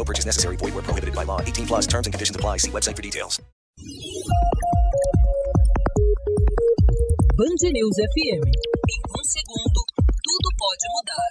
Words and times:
No 0.00 0.04
purchase 0.04 0.24
necessary. 0.24 0.56
Void 0.56 0.72
where 0.72 0.82
prohibited 0.82 1.14
by 1.14 1.24
law. 1.24 1.42
18 1.42 1.66
plus 1.66 1.86
terms 1.86 2.06
and 2.06 2.14
conditions 2.14 2.34
apply. 2.34 2.56
See 2.56 2.70
website 2.70 2.96
for 2.96 3.02
details. 3.02 3.38
Band 7.36 7.60
News 7.62 7.96
FM. 8.12 8.40
Em 8.92 9.02
um 9.10 9.24
segundo, 9.24 9.84
tudo 10.24 10.48
pode 10.56 10.86
mudar. 10.94 11.30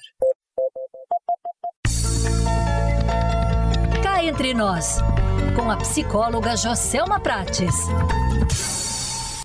Cá 4.03 4.23
entre 4.23 4.53
nós, 4.53 4.99
com 5.55 5.71
a 5.71 5.77
psicóloga 5.77 6.55
Joselma 6.55 7.19
Prates. 7.19 7.73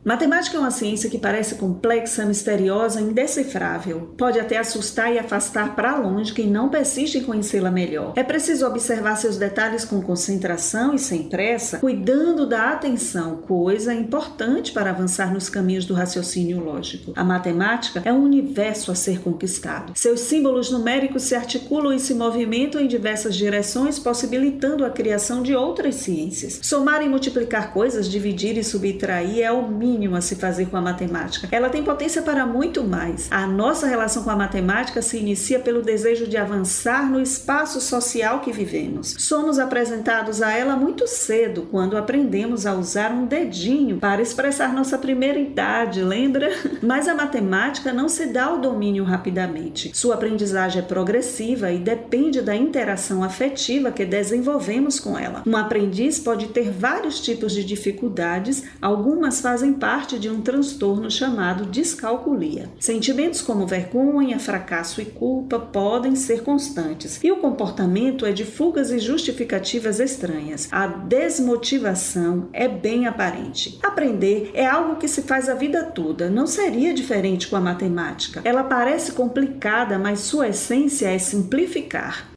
Matemática 0.05 0.59
é 0.59 0.61
uma 0.61 0.71
ciência 0.71 1.09
que 1.09 1.17
parece 1.17 1.55
complexa, 1.55 2.27
misteriosa, 2.27 3.01
indecifrável. 3.01 4.13
Pode 4.19 4.39
até 4.39 4.59
assustar 4.59 5.11
e 5.11 5.19
afastar 5.19 5.75
para 5.75 5.97
longe 5.97 6.35
quem 6.35 6.47
não 6.47 6.69
persiste 6.69 7.17
em 7.17 7.25
conhecê-la 7.25 7.71
melhor. 7.71 8.13
É 8.15 8.23
preciso 8.23 8.67
observar 8.67 9.17
seus 9.17 9.39
detalhes 9.39 9.83
com 9.83 10.03
concentração 10.03 10.95
e 10.95 10.99
sem 10.99 11.23
pressa, 11.23 11.79
cuidando 11.79 12.47
da 12.47 12.73
atenção, 12.73 13.37
coisa 13.37 13.95
importante 13.95 14.73
para 14.73 14.91
avançar 14.91 15.33
nos 15.33 15.49
caminhos 15.49 15.87
do 15.87 15.95
raciocínio 15.95 16.63
lógico. 16.63 17.15
A 17.17 17.25
matemática 17.25 18.03
é 18.05 18.13
um 18.13 18.23
universo 18.23 18.93
a 18.93 18.95
ser 18.95 19.21
conquistado. 19.21 19.95
Seus 19.97 20.21
símbolos 20.21 20.71
numéricos 20.71 21.23
se 21.23 21.35
articulam 21.35 21.95
e 21.95 21.99
se 21.99 22.13
movimentam 22.13 22.79
em 22.79 22.87
diversas 22.87 23.35
direções, 23.35 23.99
possibilitando 23.99 24.85
a 24.85 24.91
criação 24.91 25.43
de 25.43 25.55
outras 25.55 25.95
ciências. 25.95 26.61
Somar 26.63 27.01
e 27.01 27.09
multiplicar 27.09 27.73
coisas, 27.73 28.07
dividir 28.07 28.59
e 28.59 28.65
subtrair 28.65 29.41
é 29.41 29.51
o 29.51 29.67
mínimo 29.67 29.94
mínimo 29.95 30.17
a 30.17 30.21
se 30.21 30.35
fazer 30.35 30.67
com 30.67 30.77
a 30.77 30.81
matemática. 30.81 31.49
Ela 31.53 31.71
tem 31.71 31.85
potência 31.85 32.21
para 32.21 32.45
muito 32.45 32.83
mais. 32.83 33.29
A 33.31 33.47
nossa 33.47 33.87
relação 33.87 34.25
com 34.25 34.31
a 34.31 34.37
matemática 34.37 35.01
se 35.01 35.19
inicia 35.19 35.61
pelo 35.61 35.83
desejo 35.83 36.27
de 36.27 36.37
avançar 36.37 37.09
no 37.09 37.21
espaço 37.21 37.81
social 37.81 38.41
que 38.41 38.53
vivemos. 38.53 39.15
Somos 39.19 39.59
apresentados 39.59 40.43
a 40.43 40.53
ela 40.53 40.75
muito 40.75 41.07
cedo, 41.07 41.69
quando 41.71 41.97
aprendemos 41.97 42.67
a 42.67 42.75
usar 42.75 43.13
um 43.13 43.27
dedinho 43.27 43.99
para 43.99 44.21
expressar 44.21 44.75
nossa 44.75 44.99
primeira 44.99 45.39
idade, 45.39 46.03
lembra? 46.03 46.51
Mas 46.83 47.07
a 47.07 47.15
matemática 47.15 47.93
não 47.93 48.09
se 48.09 48.27
dá 48.27 48.47
ao 48.47 48.59
domínio 48.59 49.05
rapidamente. 49.05 49.91
Sua 49.95 50.15
aprendizagem 50.15 50.83
é 50.83 50.85
progressiva 50.85 51.71
e 51.71 51.79
depende 51.79 52.43
da 52.43 52.57
interação 52.57 53.23
afetiva 53.23 53.93
que 53.93 54.05
desenvolvemos 54.05 54.99
com 54.99 55.17
ela. 55.17 55.43
Um 55.47 55.57
aprendiz 55.57 56.19
pode 56.19 56.49
ter 56.49 56.71
vários 56.71 57.21
tipos 57.21 57.53
de 57.53 57.65
dificuldades, 57.65 58.65
algumas 58.83 59.41
fazem 59.41 59.73
de 60.19 60.31
um 60.31 60.41
transtorno 60.41 61.11
chamado 61.11 61.67
descalculia. 61.67 62.71
Sentimentos 62.81 63.43
como 63.43 63.67
vergonha, 63.67 64.39
fracasso 64.39 65.03
e 65.03 65.05
culpa 65.05 65.59
podem 65.59 66.17
ser 66.17 66.43
constantes, 66.43 67.21
e 67.23 67.31
o 67.31 67.37
comportamento 67.37 68.25
é 68.25 68.33
de 68.33 68.47
fugas 68.47 68.91
e 68.91 68.99
justificativas 68.99 70.01
estranhas. 70.01 70.69
A 70.73 70.87
desmotivação 70.87 72.49
é 72.51 72.67
bem 72.67 73.07
aparente. 73.07 73.79
Aprender 73.83 74.51
é 74.55 74.67
algo 74.67 74.97
que 74.97 75.07
se 75.07 75.21
faz 75.21 75.51
a 75.51 75.55
vida 75.55 75.85
toda, 75.85 76.31
não 76.31 76.47
seria 76.47 76.95
diferente 76.95 77.47
com 77.47 77.57
a 77.57 77.61
matemática. 77.61 78.41
Ela 78.43 78.65
parece 78.65 79.13
complicada, 79.13 79.99
mas 79.99 80.21
sua 80.21 80.49
essência 80.49 81.11
é 81.11 81.19
simplificar. 81.19 82.31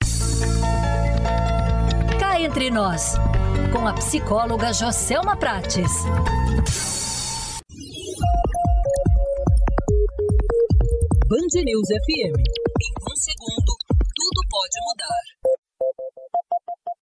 Cá 2.19 2.41
entre 2.41 2.69
nós, 2.69 3.13
com 3.71 3.87
a 3.87 3.93
psicóloga 3.93 4.73
Joselma 4.73 5.37
Prates. 5.37 5.93
Band 11.29 11.51
News 11.61 11.89
FM. 11.89 12.39
Em 12.39 12.93
um 13.03 13.15
segundo. 13.17 13.56